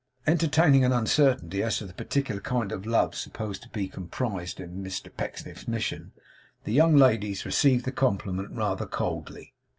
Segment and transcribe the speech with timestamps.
[0.25, 4.83] Entertaining an uncertainty as to the particular kind of love supposed to be comprised in
[4.83, 6.11] Mr Pecksniff's mission,
[6.63, 9.53] the young ladies received the compliment rather coldly.